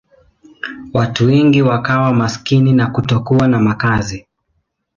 [0.93, 4.27] Watu wengi wakawa maskini na kutokuwa na makazi.